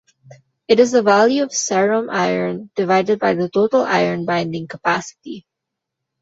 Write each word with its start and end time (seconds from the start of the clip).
It 0.67 0.79
is 0.79 0.93
the 0.93 1.03
value 1.03 1.43
of 1.43 1.53
serum 1.53 2.09
iron 2.09 2.71
divided 2.75 3.19
by 3.19 3.35
the 3.35 3.49
total 3.49 3.83
iron-binding 3.83 4.65
capacity. 4.67 5.45